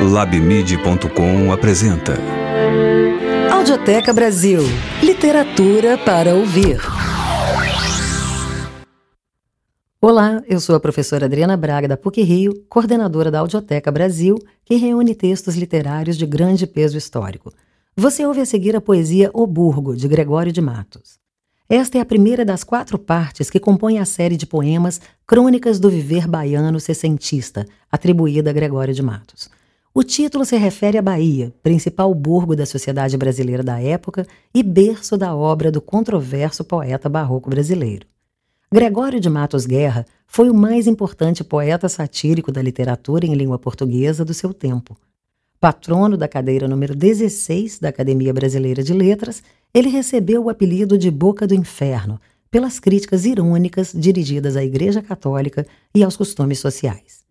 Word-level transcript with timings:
Labmid.com 0.00 1.50
apresenta 1.50 2.18
Audioteca 3.50 4.12
Brasil 4.12 4.60
Literatura 5.02 5.96
para 5.96 6.34
ouvir. 6.34 6.78
Olá, 9.98 10.42
eu 10.46 10.60
sou 10.60 10.76
a 10.76 10.80
professora 10.80 11.24
Adriana 11.24 11.56
Braga 11.56 11.88
da 11.88 11.96
PUC 11.96 12.22
Rio, 12.22 12.52
coordenadora 12.68 13.30
da 13.30 13.40
Audioteca 13.40 13.90
Brasil, 13.90 14.36
que 14.66 14.76
reúne 14.76 15.14
textos 15.14 15.56
literários 15.56 16.18
de 16.18 16.26
grande 16.26 16.66
peso 16.66 16.98
histórico. 16.98 17.50
Você 17.96 18.26
ouve 18.26 18.42
a 18.42 18.46
seguir 18.46 18.76
a 18.76 18.82
poesia 18.82 19.30
O 19.32 19.46
Burgo, 19.46 19.96
de 19.96 20.06
Gregório 20.06 20.52
de 20.52 20.60
Matos. 20.60 21.18
Esta 21.70 21.96
é 21.96 22.00
a 22.02 22.06
primeira 22.06 22.44
das 22.44 22.62
quatro 22.62 22.98
partes 22.98 23.48
que 23.48 23.58
compõem 23.58 23.98
a 23.98 24.04
série 24.04 24.36
de 24.36 24.46
poemas 24.46 25.00
Crônicas 25.26 25.80
do 25.80 25.88
Viver 25.88 26.28
Baiano 26.28 26.78
Sessentista, 26.78 27.66
atribuída 27.90 28.50
a 28.50 28.52
Gregório 28.52 28.92
de 28.92 29.02
Matos. 29.02 29.55
O 29.98 30.04
título 30.04 30.44
se 30.44 30.58
refere 30.58 30.98
à 30.98 31.00
Bahia, 31.00 31.54
principal 31.62 32.14
burgo 32.14 32.54
da 32.54 32.66
sociedade 32.66 33.16
brasileira 33.16 33.62
da 33.62 33.80
época 33.80 34.26
e 34.54 34.62
berço 34.62 35.16
da 35.16 35.34
obra 35.34 35.72
do 35.72 35.80
controverso 35.80 36.62
poeta 36.62 37.08
barroco 37.08 37.48
brasileiro. 37.48 38.06
Gregório 38.70 39.18
de 39.18 39.30
Matos 39.30 39.64
Guerra 39.64 40.04
foi 40.26 40.50
o 40.50 40.54
mais 40.54 40.86
importante 40.86 41.42
poeta 41.42 41.88
satírico 41.88 42.52
da 42.52 42.60
literatura 42.60 43.24
em 43.24 43.32
língua 43.32 43.58
portuguesa 43.58 44.22
do 44.22 44.34
seu 44.34 44.52
tempo. 44.52 44.98
Patrono 45.58 46.18
da 46.18 46.28
cadeira 46.28 46.68
número 46.68 46.94
16 46.94 47.78
da 47.78 47.88
Academia 47.88 48.34
Brasileira 48.34 48.82
de 48.82 48.92
Letras 48.92 49.42
ele 49.72 49.88
recebeu 49.88 50.44
o 50.44 50.50
apelido 50.50 50.98
de 50.98 51.10
Boca 51.10 51.46
do 51.46 51.54
Inferno 51.54 52.20
pelas 52.50 52.78
críticas 52.78 53.24
irônicas 53.24 53.94
dirigidas 53.94 54.58
à 54.58 54.62
Igreja 54.62 55.00
Católica 55.00 55.66
e 55.94 56.04
aos 56.04 56.18
costumes 56.18 56.58
sociais. 56.58 57.24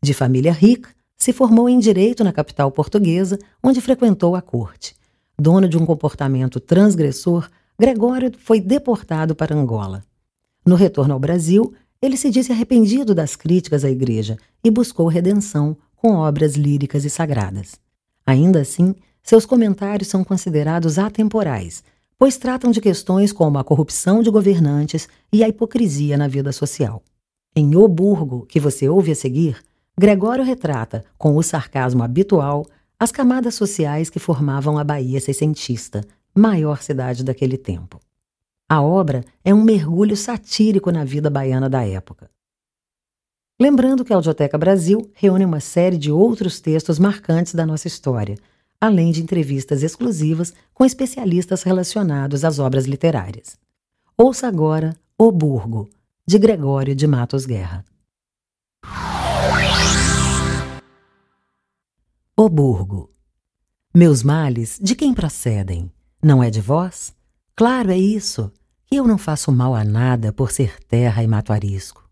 De 0.00 0.14
família 0.14 0.52
rica, 0.52 0.90
se 1.24 1.32
formou 1.32 1.70
em 1.70 1.78
direito 1.78 2.22
na 2.22 2.34
capital 2.34 2.70
portuguesa, 2.70 3.38
onde 3.62 3.80
frequentou 3.80 4.36
a 4.36 4.42
corte. 4.42 4.94
Dono 5.38 5.66
de 5.66 5.78
um 5.78 5.86
comportamento 5.86 6.60
transgressor, 6.60 7.48
Gregório 7.80 8.30
foi 8.36 8.60
deportado 8.60 9.34
para 9.34 9.56
Angola. 9.56 10.04
No 10.66 10.74
retorno 10.74 11.14
ao 11.14 11.18
Brasil, 11.18 11.72
ele 12.02 12.18
se 12.18 12.28
disse 12.28 12.52
arrependido 12.52 13.14
das 13.14 13.36
críticas 13.36 13.86
à 13.86 13.90
igreja 13.90 14.36
e 14.62 14.70
buscou 14.70 15.08
redenção 15.08 15.74
com 15.96 16.12
obras 16.12 16.56
líricas 16.56 17.06
e 17.06 17.08
sagradas. 17.08 17.80
Ainda 18.26 18.60
assim, 18.60 18.94
seus 19.22 19.46
comentários 19.46 20.08
são 20.08 20.22
considerados 20.22 20.98
atemporais, 20.98 21.82
pois 22.18 22.36
tratam 22.36 22.70
de 22.70 22.82
questões 22.82 23.32
como 23.32 23.56
a 23.56 23.64
corrupção 23.64 24.22
de 24.22 24.28
governantes 24.28 25.08
e 25.32 25.42
a 25.42 25.48
hipocrisia 25.48 26.18
na 26.18 26.28
vida 26.28 26.52
social. 26.52 27.02
Em 27.56 27.74
O 27.76 27.88
Burgo, 27.88 28.44
que 28.44 28.60
você 28.60 28.90
ouve 28.90 29.12
a 29.12 29.14
seguir, 29.14 29.56
Gregório 29.96 30.42
retrata, 30.42 31.04
com 31.16 31.36
o 31.36 31.42
sarcasmo 31.42 32.02
habitual, 32.02 32.66
as 32.98 33.12
camadas 33.12 33.54
sociais 33.54 34.10
que 34.10 34.18
formavam 34.18 34.76
a 34.76 34.82
Bahia 34.82 35.20
seiscentista, 35.20 36.04
maior 36.34 36.82
cidade 36.82 37.22
daquele 37.22 37.56
tempo. 37.56 38.00
A 38.68 38.82
obra 38.82 39.24
é 39.44 39.54
um 39.54 39.62
mergulho 39.62 40.16
satírico 40.16 40.90
na 40.90 41.04
vida 41.04 41.30
baiana 41.30 41.70
da 41.70 41.86
época. 41.86 42.28
Lembrando 43.60 44.04
que 44.04 44.12
a 44.12 44.16
Audioteca 44.16 44.58
Brasil 44.58 45.08
reúne 45.14 45.44
uma 45.44 45.60
série 45.60 45.96
de 45.96 46.10
outros 46.10 46.58
textos 46.58 46.98
marcantes 46.98 47.54
da 47.54 47.64
nossa 47.64 47.86
história, 47.86 48.36
além 48.80 49.12
de 49.12 49.22
entrevistas 49.22 49.84
exclusivas 49.84 50.52
com 50.72 50.84
especialistas 50.84 51.62
relacionados 51.62 52.44
às 52.44 52.58
obras 52.58 52.84
literárias. 52.84 53.56
Ouça 54.18 54.48
agora 54.48 54.96
O 55.16 55.30
Burgo, 55.30 55.88
de 56.26 56.36
Gregório 56.36 56.96
de 56.96 57.06
Matos 57.06 57.46
Guerra. 57.46 57.84
O 62.36 62.48
Burgo. 62.48 63.12
Meus 63.94 64.24
males, 64.24 64.76
de 64.82 64.96
quem 64.96 65.14
procedem? 65.14 65.88
Não 66.20 66.42
é 66.42 66.50
de 66.50 66.60
vós? 66.60 67.14
Claro, 67.54 67.92
é 67.92 67.96
isso, 67.96 68.50
que 68.86 68.96
eu 68.96 69.06
não 69.06 69.16
faço 69.16 69.52
mal 69.52 69.72
a 69.72 69.84
nada 69.84 70.32
por 70.32 70.50
ser 70.50 70.82
terra 70.82 71.22
e 71.22 71.28
mato 71.28 71.52
arisco. 71.52 72.10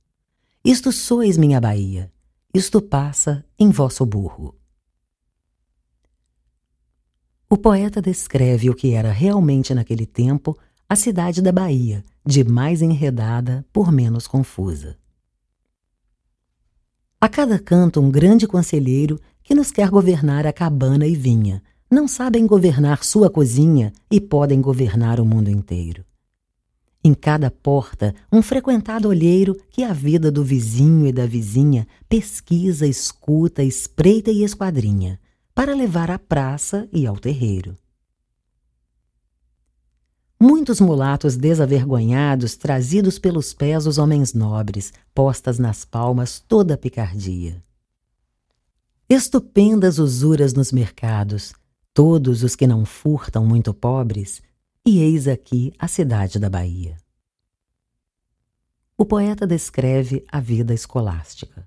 Isto 0.64 0.92
sois 0.92 1.36
minha 1.36 1.60
Bahia, 1.60 2.08
isto 2.54 2.80
passa 2.80 3.44
em 3.58 3.70
vosso 3.72 4.06
burgo. 4.06 4.56
O 7.50 7.58
poeta 7.58 8.00
descreve 8.00 8.70
o 8.70 8.76
que 8.76 8.92
era 8.92 9.10
realmente 9.10 9.74
naquele 9.74 10.06
tempo 10.06 10.56
a 10.88 10.94
cidade 10.94 11.42
da 11.42 11.50
Bahia, 11.50 12.04
de 12.24 12.44
mais 12.44 12.80
enredada 12.80 13.66
por 13.72 13.90
menos 13.90 14.28
confusa. 14.28 14.96
A 17.20 17.28
cada 17.28 17.58
canto 17.58 18.00
um 18.00 18.08
grande 18.08 18.46
conselheiro 18.46 19.20
que 19.42 19.54
nos 19.54 19.70
quer 19.70 19.90
governar 19.90 20.46
a 20.46 20.52
cabana 20.52 21.06
e 21.06 21.14
vinha. 21.14 21.62
Não 21.90 22.08
sabem 22.08 22.46
governar 22.46 23.04
sua 23.04 23.28
cozinha 23.28 23.92
e 24.10 24.20
podem 24.20 24.60
governar 24.60 25.20
o 25.20 25.24
mundo 25.24 25.50
inteiro. 25.50 26.04
Em 27.04 27.14
cada 27.14 27.50
porta, 27.50 28.14
um 28.32 28.40
frequentado 28.40 29.08
olheiro 29.08 29.56
que 29.70 29.82
a 29.82 29.92
vida 29.92 30.30
do 30.30 30.44
vizinho 30.44 31.06
e 31.06 31.12
da 31.12 31.26
vizinha 31.26 31.86
pesquisa, 32.08 32.86
escuta, 32.86 33.62
espreita 33.62 34.30
e 34.30 34.44
esquadrinha 34.44 35.18
para 35.54 35.74
levar 35.74 36.10
à 36.10 36.18
praça 36.18 36.88
e 36.92 37.06
ao 37.06 37.16
terreiro. 37.18 37.76
Muitos 40.40 40.80
mulatos 40.80 41.36
desavergonhados, 41.36 42.56
trazidos 42.56 43.18
pelos 43.18 43.52
pés 43.52 43.86
os 43.86 43.98
homens 43.98 44.32
nobres, 44.32 44.92
postas 45.14 45.58
nas 45.58 45.84
palmas 45.84 46.40
toda 46.40 46.74
a 46.74 46.78
picardia. 46.78 47.62
Estupendas 49.08 49.98
usuras 49.98 50.54
nos 50.54 50.72
mercados, 50.72 51.52
todos 51.92 52.42
os 52.42 52.56
que 52.56 52.66
não 52.66 52.84
furtam 52.84 53.44
muito 53.44 53.74
pobres, 53.74 54.40
e 54.84 55.00
eis 55.00 55.28
aqui 55.28 55.72
a 55.78 55.86
cidade 55.86 56.38
da 56.38 56.48
Bahia. 56.48 56.96
O 58.96 59.04
poeta 59.04 59.46
descreve 59.46 60.24
a 60.30 60.40
vida 60.40 60.72
escolástica. 60.72 61.66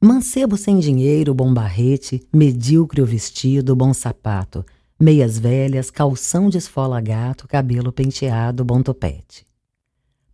Mancebo 0.00 0.56
sem 0.56 0.78
dinheiro, 0.78 1.34
bom 1.34 1.52
barrete, 1.52 2.26
medíocre 2.32 3.02
o 3.02 3.06
vestido, 3.06 3.74
bom 3.74 3.92
sapato, 3.92 4.64
meias 4.98 5.38
velhas, 5.38 5.90
calção 5.90 6.48
de 6.48 6.58
esfola 6.58 7.00
gato, 7.00 7.48
cabelo 7.48 7.92
penteado, 7.92 8.64
bom 8.64 8.82
topete. 8.82 9.44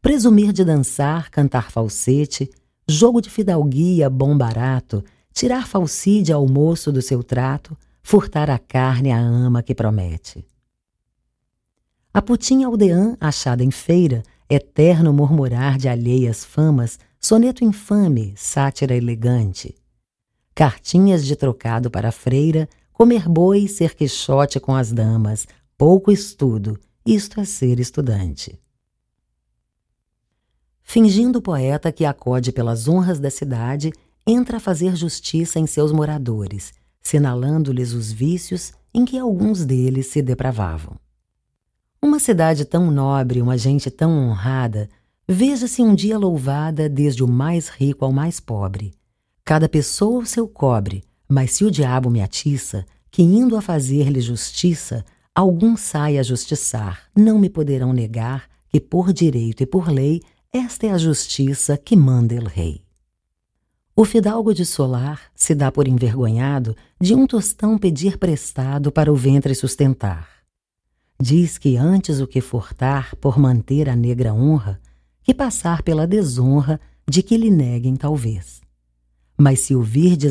Presumir 0.03 0.53
de 0.53 0.65
dançar, 0.65 1.31
cantar 1.31 1.71
falsete, 1.71 2.51
jogo 2.87 3.23
de 3.23 3.31
fidalguia, 3.31 4.11
bom 4.11 4.37
barato, 4.37 5.03
tirar 5.34 5.67
falside 5.67 6.33
ao 6.33 6.47
moço 6.47 6.93
do 6.93 7.03
seu 7.03 7.22
trato, 7.22 7.77
furtar 8.03 8.49
a 8.49 8.59
carne 8.59 9.11
à 9.11 9.19
ama 9.19 9.62
que 9.62 9.75
promete. 9.75 10.47
A 12.12 12.22
putinha 12.22 12.69
aldeã, 12.69 13.17
achada 13.21 13.65
em 13.65 13.73
feira, 13.73 14.23
eterno 14.49 15.12
murmurar 15.12 15.77
de 15.77 15.89
alheias 15.89 16.44
famas, 16.44 17.00
soneto 17.21 17.65
infame, 17.65 18.33
sátira 18.37 18.94
elegante. 18.94 19.75
Cartinhas 20.55 21.25
de 21.25 21.34
trocado 21.34 21.91
para 21.91 22.11
a 22.11 22.12
freira, 22.12 22.69
comer 22.93 23.28
boi, 23.28 23.67
ser 23.67 23.97
quixote 23.97 24.61
com 24.61 24.73
as 24.77 24.93
damas, 24.93 25.49
pouco 25.77 26.12
estudo, 26.12 26.78
isto 27.05 27.41
é 27.41 27.44
ser 27.44 27.81
estudante. 27.81 28.56
Fingindo 30.81 31.43
poeta 31.43 31.91
que 31.91 32.05
acode 32.05 32.53
pelas 32.53 32.87
honras 32.87 33.19
da 33.19 33.31
cidade, 33.31 33.91
entra 34.27 34.57
a 34.57 34.61
fazer 34.61 34.97
justiça 34.97 35.59
em 35.59 35.67
seus 35.67 35.93
moradores, 35.93 36.73
sinalando-lhes 37.01 37.93
os 37.93 38.11
vícios 38.11 38.73
em 38.93 39.05
que 39.05 39.19
alguns 39.19 39.65
deles 39.65 40.07
se 40.07 40.23
depravavam. 40.23 40.97
Uma 42.01 42.19
cidade 42.19 42.65
tão 42.65 42.91
nobre, 42.91 43.41
uma 43.41 43.57
gente 43.59 43.91
tão 43.91 44.11
honrada, 44.11 44.89
Veja-se 45.27 45.81
um 45.81 45.95
dia 45.95 46.19
louvada 46.19 46.87
desde 46.87 47.25
o 47.25 47.29
mais 47.29 47.69
rico 47.69 48.05
ao 48.05 48.12
mais 48.12 48.41
pobre. 48.41 48.93
Cada 49.43 49.71
pessoa 49.71 50.23
o 50.23 50.27
seu 50.27 50.47
cobre, 50.47 51.03
mas 51.27 51.53
se 51.53 51.65
o 51.65 51.70
diabo 51.70 52.11
me 52.11 52.20
atiça, 52.20 52.85
que 53.11 53.23
indo 53.23 53.56
a 53.56 53.62
fazer-lhe 53.62 54.20
justiça, 54.20 55.03
algum 55.35 55.79
sai 55.79 56.19
a 56.19 56.23
justiçar, 56.23 57.05
não 57.17 57.38
me 57.38 57.49
poderão 57.49 57.91
negar 57.91 58.47
que 58.69 58.79
por 58.79 59.15
direito 59.15 59.62
e 59.62 59.67
por 59.67 59.88
lei 59.88 60.20
esta 60.53 60.87
é 60.87 60.91
a 60.91 60.99
justiça 60.99 61.79
que 61.79 61.97
manda 61.97 62.35
el 62.35 62.44
rei. 62.44 62.83
O 63.96 64.05
fidalgo 64.05 64.52
de 64.52 64.67
solar 64.67 65.31
se 65.37 65.55
dá 65.55 65.70
por 65.70 65.87
envergonhado 65.87 66.76
de 67.00 67.14
um 67.14 67.29
tostão 67.29 67.79
pedir 67.79 68.19
prestado 68.19 68.91
para 68.91 69.12
o 69.12 69.14
ventre 69.14 69.55
sustentar. 69.55 70.29
Diz 71.20 71.58
que 71.58 71.76
antes 71.76 72.20
o 72.20 72.26
que 72.26 72.41
furtar 72.41 73.14
por 73.17 73.38
manter 73.38 73.88
a 73.88 73.94
negra 73.94 74.35
honra, 74.35 74.81
que 75.23 75.32
passar 75.32 75.81
pela 75.85 76.08
desonra 76.08 76.81
de 77.08 77.23
que 77.23 77.37
lhe 77.37 77.50
neguem 77.50 77.94
talvez. 77.94 78.61
Mas 79.38 79.61
se 79.61 79.76
o 79.76 79.87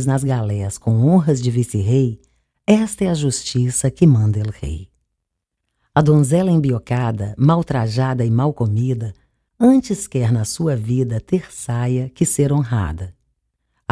nas 0.06 0.25
galés 0.25 0.77
com 0.77 1.07
honras 1.07 1.42
de 1.42 1.50
vice-rei, 1.50 2.19
esta 2.68 3.06
é 3.06 3.07
a 3.07 3.13
justiça 3.13 3.89
que 3.89 4.06
manda 4.06 4.39
el 4.39 4.50
rei. 4.50 4.89
A 5.95 6.01
donzela 6.01 6.51
embiocada, 6.51 7.33
mal 7.38 7.63
trajada 7.63 8.25
e 8.25 8.30
mal 8.30 8.54
comida, 8.54 9.13
antes 9.57 10.06
quer 10.06 10.33
na 10.33 10.44
sua 10.44 10.75
vida 10.75 11.21
ter 11.21 11.50
saia 11.50 12.10
que 12.10 12.25
ser 12.25 12.51
honrada. 12.51 13.15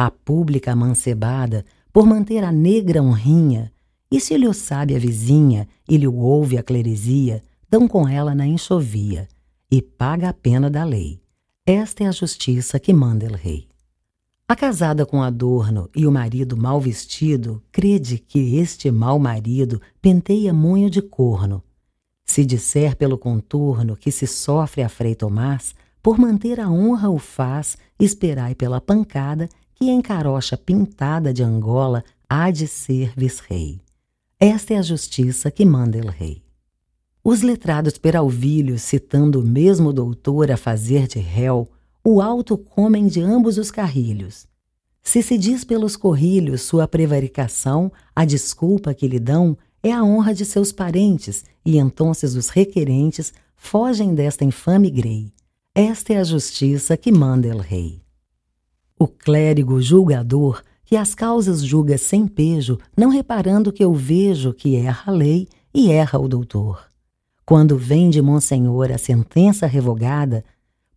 A 0.04 0.10
pública 0.10 0.72
amancebada, 0.72 1.64
por 1.92 2.06
manter 2.06 2.42
a 2.42 2.50
negra 2.50 3.00
honrinha, 3.00 3.72
e 4.10 4.18
se 4.18 4.36
lhe 4.36 4.48
o 4.48 4.52
sabe 4.52 4.96
a 4.96 4.98
vizinha, 4.98 5.68
e 5.88 5.96
lhe 5.96 6.08
o 6.08 6.16
ouve 6.16 6.58
a 6.58 6.62
cleresia, 6.64 7.40
dão 7.70 7.86
com 7.86 8.08
ela 8.08 8.34
na 8.34 8.44
enxovia, 8.44 9.28
e 9.70 9.80
paga 9.80 10.30
a 10.30 10.32
pena 10.32 10.68
da 10.68 10.82
lei. 10.82 11.20
Esta 11.64 12.02
é 12.02 12.08
a 12.08 12.10
justiça 12.10 12.80
que 12.80 12.92
manda 12.92 13.26
el 13.26 13.34
rei. 13.34 13.68
A 14.48 14.56
casada 14.56 15.06
com 15.06 15.22
adorno 15.22 15.88
e 15.94 16.04
o 16.04 16.10
marido 16.10 16.56
mal 16.56 16.80
vestido, 16.80 17.62
crede 17.70 18.18
que 18.18 18.56
este 18.56 18.90
mau 18.90 19.20
marido 19.20 19.80
penteia 20.00 20.52
munho 20.52 20.90
de 20.90 21.00
corno. 21.00 21.62
Se 22.24 22.44
disser 22.44 22.96
pelo 22.96 23.16
contorno 23.16 23.96
que 23.96 24.10
se 24.10 24.26
sofre 24.26 24.82
a 24.82 24.88
Frei 24.88 25.14
Tomás, 25.14 25.76
por 26.02 26.18
manter 26.18 26.58
a 26.58 26.68
honra 26.68 27.08
o 27.08 27.20
faz, 27.20 27.78
esperai 28.00 28.56
pela 28.56 28.80
pancada 28.80 29.48
que 29.82 29.90
em 29.90 30.00
carocha 30.00 30.56
pintada 30.56 31.34
de 31.34 31.42
Angola 31.42 32.04
há 32.28 32.52
de 32.52 32.68
ser 32.68 33.12
vice-rei. 33.16 33.80
Esta 34.38 34.74
é 34.74 34.78
a 34.78 34.82
justiça 34.82 35.50
que 35.50 35.64
manda 35.64 35.98
el 35.98 36.06
rei. 36.06 36.40
Os 37.24 37.42
letrados 37.42 37.98
peralvilhos, 37.98 38.82
citando 38.82 39.40
o 39.40 39.44
mesmo 39.44 39.92
doutor 39.92 40.52
a 40.52 40.56
fazer 40.56 41.08
de 41.08 41.18
réu, 41.18 41.68
o 42.04 42.20
alto 42.20 42.56
comem 42.56 43.08
de 43.08 43.20
ambos 43.20 43.58
os 43.58 43.72
carrilhos. 43.72 44.46
Se 45.02 45.20
se 45.20 45.36
diz 45.36 45.64
pelos 45.64 45.96
corrilhos 45.96 46.62
sua 46.62 46.86
prevaricação, 46.86 47.90
a 48.14 48.24
desculpa 48.24 48.94
que 48.94 49.08
lhe 49.08 49.18
dão 49.18 49.58
é 49.82 49.90
a 49.90 50.04
honra 50.04 50.32
de 50.32 50.44
seus 50.44 50.70
parentes, 50.70 51.44
e 51.64 51.76
entonces 51.76 52.36
os 52.36 52.50
requerentes 52.50 53.32
fogem 53.56 54.14
desta 54.14 54.44
infame 54.44 54.92
grei. 54.92 55.32
Esta 55.74 56.12
é 56.12 56.18
a 56.18 56.24
justiça 56.24 56.96
que 56.96 57.10
manda 57.10 57.48
el 57.48 57.58
rei. 57.58 58.01
O 59.02 59.08
clérigo 59.08 59.82
julgador, 59.82 60.62
que 60.84 60.96
as 60.96 61.12
causas 61.12 61.60
julga 61.60 61.98
sem 61.98 62.24
pejo, 62.24 62.78
não 62.96 63.08
reparando 63.08 63.72
que 63.72 63.82
eu 63.82 63.92
vejo 63.92 64.54
que 64.54 64.76
erra 64.76 65.10
a 65.10 65.10
lei 65.10 65.48
e 65.74 65.90
erra 65.90 66.20
o 66.20 66.28
doutor. 66.28 66.86
Quando 67.44 67.76
vem 67.76 68.10
de 68.10 68.22
Monsenhor 68.22 68.92
a 68.92 68.98
sentença 68.98 69.66
revogada, 69.66 70.44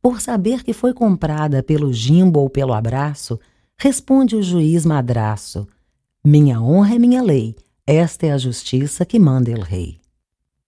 por 0.03 0.21
saber 0.21 0.63
que 0.63 0.71
foi 0.71 0.93
comprada 0.93 1.63
pelo 1.63 1.91
gimbo 1.91 2.41
ou 2.41 2.47
pelo 2.47 2.73
abraço, 2.73 3.39
responde 3.75 4.35
o 4.35 4.43
juiz 4.43 4.85
madraço: 4.85 5.67
Minha 6.23 6.61
honra 6.61 6.93
é 6.93 6.99
minha 6.99 7.23
lei, 7.23 7.55
esta 7.87 8.27
é 8.27 8.31
a 8.31 8.37
justiça 8.37 9.03
que 9.03 9.17
manda 9.17 9.49
el 9.49 9.61
rei. 9.61 9.97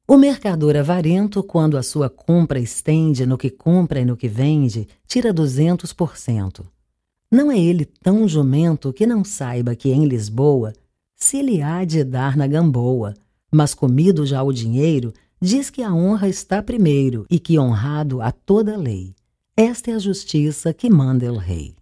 O 0.08 0.18
mercador 0.18 0.76
avarento, 0.76 1.44
quando 1.44 1.78
a 1.78 1.84
sua 1.84 2.10
compra 2.10 2.58
estende 2.58 3.28
no 3.28 3.38
que 3.38 3.52
compra 3.52 4.00
e 4.00 4.06
no 4.06 4.18
que 4.18 4.28
vende, 4.28 4.88
tira 5.06 5.32
duzentos 5.32 5.94
por 5.94 6.18
cento. 6.18 6.66
Não 7.32 7.52
é 7.52 7.60
ele 7.60 7.86
tão 7.86 8.28
jumento 8.28 8.94
que 8.94 9.06
não 9.06 9.24
saiba 9.24 9.76
que 9.76 9.90
em 9.90 10.06
Lisboa 10.06 10.74
se 11.20 11.42
lhe 11.42 11.64
há 11.64 11.84
de 11.84 12.04
dar 12.04 12.38
na 12.38 12.46
gamboa, 12.46 13.16
mas 13.52 13.74
comido 13.74 14.24
já 14.24 14.44
o 14.44 14.54
dinheiro, 14.54 15.12
diz 15.42 15.70
que 15.72 15.82
a 15.82 15.92
honra 15.92 16.30
está 16.30 16.62
primeiro 16.62 17.26
e 17.28 17.40
que 17.40 17.58
honrado 17.58 18.22
a 18.22 18.32
toda 18.32 18.78
lei. 18.78 19.16
Esta 19.56 19.90
é 19.90 19.96
a 19.96 20.00
justiça 20.00 20.72
que 20.72 20.90
manda 20.92 21.26
el 21.26 21.38
rei. 21.38 21.76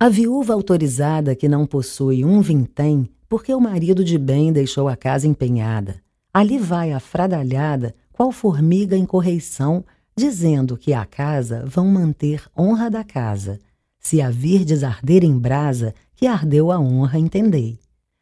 A 0.00 0.08
viúva 0.08 0.52
autorizada 0.52 1.36
que 1.36 1.48
não 1.48 1.64
possui 1.64 2.24
um 2.24 2.40
vintém, 2.40 3.08
porque 3.28 3.54
o 3.54 3.60
marido 3.60 4.04
de 4.04 4.18
bem 4.18 4.52
deixou 4.52 4.88
a 4.88 4.96
casa 4.96 5.28
empenhada. 5.28 6.02
Ali 6.34 6.58
vai 6.58 6.92
a 6.92 6.98
fradalhada, 6.98 7.94
qual 8.12 8.32
formiga 8.32 8.96
em 8.96 9.06
correição, 9.06 9.84
dizendo 10.16 10.76
que 10.76 10.92
a 10.92 11.04
casa 11.04 11.64
vão 11.64 11.86
manter 11.86 12.42
honra 12.58 12.90
da 12.90 13.04
casa. 13.04 13.60
Se 14.06 14.22
a 14.22 14.30
virdes 14.30 14.84
arder 14.84 15.24
em 15.24 15.36
brasa, 15.36 15.92
que 16.14 16.28
ardeu 16.28 16.70
a 16.70 16.78
honra, 16.78 17.18
entendei. 17.18 17.76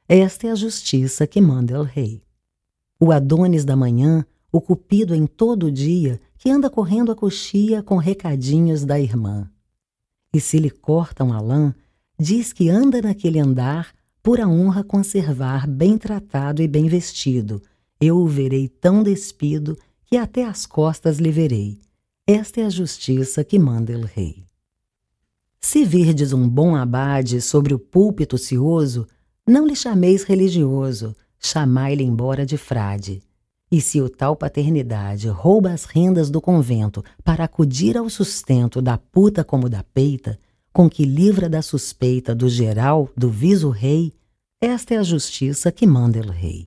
Esta 0.09 0.47
é 0.47 0.51
a 0.51 0.55
justiça 0.55 1.27
que 1.27 1.43
manda 1.43 1.75
el 1.75 1.83
rei. 1.83 2.23
O 2.99 3.13
Adonis 3.13 3.67
da 3.67 3.77
manhã, 3.77 4.25
o 4.51 4.63
cupido 4.63 5.15
em 5.15 5.27
todo 5.27 5.67
o 5.67 5.71
dia, 5.71 6.19
que 6.39 6.49
anda 6.49 6.71
correndo 6.71 7.13
a 7.13 7.15
coxia 7.15 7.83
com 7.83 7.99
recadinhos 7.99 8.83
da 8.83 8.99
irmã. 8.99 9.47
E 10.33 10.41
se 10.41 10.59
lhe 10.59 10.71
cortam 10.71 11.35
a 11.35 11.39
lã, 11.39 11.75
diz 12.19 12.51
que 12.51 12.71
anda 12.71 13.03
naquele 13.03 13.39
andar 13.39 13.93
por 14.23 14.41
a 14.41 14.49
honra 14.49 14.83
conservar 14.83 15.67
bem 15.67 15.99
tratado 15.99 16.63
e 16.63 16.67
bem 16.67 16.89
vestido. 16.89 17.61
Eu 18.01 18.17
o 18.17 18.27
verei 18.27 18.69
tão 18.69 19.03
despido 19.03 19.79
que 20.07 20.17
até 20.17 20.47
as 20.47 20.65
costas 20.65 21.19
lhe 21.19 21.31
verei. 21.31 21.79
Esta 22.27 22.63
é 22.63 22.65
a 22.65 22.71
justiça 22.71 23.45
que 23.45 23.59
manda 23.59 23.93
el 23.93 24.07
rei. 24.07 24.47
Se 25.67 25.83
virdes 25.83 26.35
um 26.35 26.47
bom 26.47 26.77
abade 26.77 27.41
sobre 27.41 27.73
o 27.73 27.79
púlpito 27.79 28.37
ocioso, 28.37 29.09
não 29.49 29.67
lhe 29.67 29.75
chameis 29.75 30.23
religioso, 30.23 31.17
chamai-lhe 31.41 32.05
embora 32.05 32.45
de 32.45 32.59
frade. 32.59 33.23
E 33.73 33.81
se 33.81 33.99
o 33.99 34.11
tal 34.11 34.37
paternidade 34.37 35.27
rouba 35.27 35.73
as 35.73 35.87
rendas 35.87 36.29
do 36.29 36.39
convento 36.39 37.03
para 37.25 37.45
acudir 37.45 37.97
ao 37.97 38.11
sustento 38.11 38.83
da 38.83 38.99
puta 38.99 39.43
como 39.43 39.71
da 39.71 39.83
peita, 39.83 40.39
com 40.71 40.89
que 40.89 41.07
livra 41.07 41.49
da 41.49 41.63
suspeita 41.63 42.35
do 42.35 42.47
geral 42.47 43.09
do 43.17 43.31
viso 43.31 43.71
rei, 43.71 44.13
esta 44.61 44.93
é 44.93 44.99
a 44.99 45.03
justiça 45.03 45.73
que 45.73 45.87
manda 45.87 46.19
el 46.19 46.29
rei. 46.29 46.65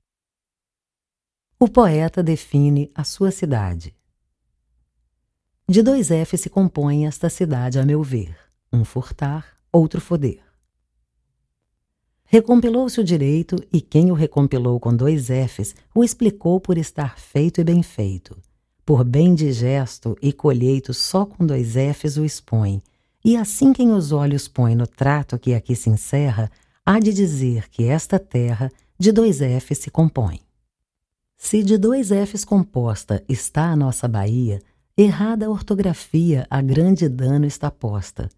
O 1.56 1.68
poeta 1.68 2.20
define 2.20 2.90
a 2.92 3.04
sua 3.04 3.30
cidade. 3.30 3.94
De 5.68 5.82
dois 5.82 6.10
F 6.10 6.36
se 6.36 6.50
compõe 6.50 7.06
esta 7.06 7.30
cidade, 7.30 7.78
a 7.78 7.86
meu 7.86 8.02
ver: 8.02 8.47
um 8.72 8.84
furtar, 8.84 9.46
outro 9.72 10.00
foder. 10.00 10.40
Recompilou-se 12.24 13.00
o 13.00 13.04
direito 13.04 13.56
e 13.72 13.80
quem 13.80 14.10
o 14.10 14.14
recompilou 14.14 14.78
com 14.78 14.94
dois 14.94 15.28
Fs 15.28 15.74
o 15.94 16.04
explicou 16.04 16.60
por 16.60 16.76
estar 16.76 17.18
feito 17.18 17.60
e 17.60 17.64
bem 17.64 17.82
feito. 17.82 18.36
Por 18.84 19.02
bem 19.02 19.34
digesto 19.34 20.16
e 20.20 20.32
colheito 20.32 20.92
só 20.92 21.24
com 21.24 21.46
dois 21.46 21.72
Fs 21.72 22.18
o 22.18 22.24
expõe, 22.24 22.82
e 23.24 23.36
assim 23.36 23.72
quem 23.72 23.92
os 23.92 24.12
olhos 24.12 24.46
põe 24.46 24.74
no 24.74 24.86
trato 24.86 25.38
que 25.38 25.54
aqui 25.54 25.74
se 25.74 25.88
encerra, 25.88 26.50
há 26.84 26.98
de 26.98 27.12
dizer 27.12 27.68
que 27.70 27.84
esta 27.84 28.18
terra 28.18 28.70
de 28.98 29.10
dois 29.10 29.38
Fs 29.38 29.78
se 29.78 29.90
compõe. 29.90 30.40
Se 31.36 31.62
de 31.62 31.78
dois 31.78 32.08
Fs 32.08 32.44
composta 32.44 33.24
está 33.28 33.70
a 33.70 33.76
nossa 33.76 34.06
Bahia, 34.06 34.60
errada 34.96 35.46
a 35.46 35.50
ortografia 35.50 36.46
a 36.50 36.60
grande 36.60 37.08
dano 37.08 37.46
está 37.46 37.70
posta. 37.70 38.28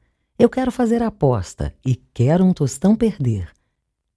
Eu 0.41 0.49
quero 0.49 0.73
fazer 0.73 1.03
aposta 1.03 1.75
e 1.85 1.95
quero 1.95 2.43
um 2.43 2.55
tostão 2.55 2.97
perder 2.97 3.53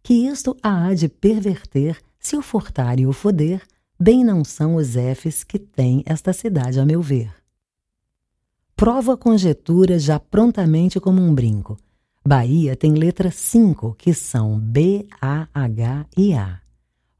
que 0.01 0.13
isto 0.13 0.55
a 0.63 0.85
há 0.85 0.93
de 0.93 1.09
perverter, 1.09 1.97
se 2.17 2.37
o 2.37 2.41
furtar 2.41 2.97
e 2.97 3.05
o 3.05 3.11
foder, 3.11 3.61
bem 3.99 4.23
não 4.23 4.41
são 4.41 4.75
os 4.75 4.93
Fs 4.93 5.43
que 5.43 5.59
tem 5.59 6.01
esta 6.05 6.31
cidade, 6.31 6.79
a 6.79 6.85
meu 6.85 7.01
ver. 7.01 7.29
Provo 8.73 9.11
a 9.11 9.17
conjetura 9.17 9.99
já 9.99 10.17
prontamente 10.17 10.97
como 10.97 11.21
um 11.21 11.35
brinco. 11.35 11.77
Bahia 12.25 12.73
tem 12.77 12.93
letras 12.93 13.35
cinco, 13.35 13.93
que 13.93 14.13
são 14.13 14.57
B, 14.57 15.05
A, 15.19 15.49
H 15.53 16.05
e 16.17 16.33
A. 16.33 16.61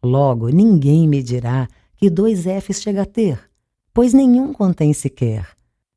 Logo, 0.02 0.48
ninguém 0.48 1.10
me 1.10 1.22
dirá 1.22 1.68
que 1.98 2.10
dois 2.10 2.44
Fs 2.46 2.82
chega 2.82 3.02
a 3.02 3.06
ter, 3.06 3.38
pois 3.94 4.14
nenhum 4.14 4.54
contém 4.54 4.94
sequer, 4.94 5.46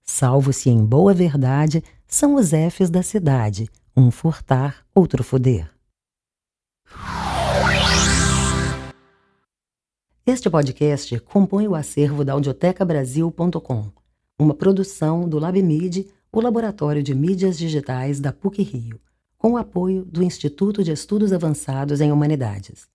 salvo 0.03 0.53
se 0.53 0.71
em 0.71 0.85
boa 0.85 1.15
verdade 1.15 1.85
são 2.07 2.35
os 2.35 2.51
Fs 2.51 2.91
da 2.91 3.03
cidade, 3.03 3.69
um 3.97 4.11
furtar, 4.11 4.85
outro 4.95 5.25
foder. 5.25 5.71
Este 10.25 10.51
podcast 10.51 11.19
compõe 11.21 11.69
o 11.69 11.75
acervo 11.75 12.25
da 12.25 12.33
audiotecabrasil.com, 12.33 13.91
uma 14.39 14.55
produção 14.55 15.29
do 15.29 15.39
LabMid, 15.39 16.09
o 16.33 16.41
Laboratório 16.41 17.03
de 17.03 17.15
Mídias 17.15 17.57
Digitais 17.57 18.21
da 18.21 18.33
PUC-Rio, 18.33 19.01
com 19.39 19.53
o 19.53 19.57
apoio 19.57 20.05
do 20.05 20.23
Instituto 20.23 20.83
de 20.83 20.93
Estudos 20.93 21.33
Avançados 21.33 22.01
em 22.01 22.11
Humanidades. 22.11 22.87